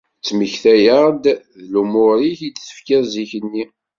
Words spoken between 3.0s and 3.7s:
zik-nni.